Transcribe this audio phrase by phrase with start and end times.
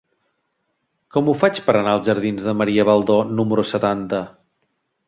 [1.17, 4.27] Com ho faig per anar als jardins de Maria Baldó número setanta?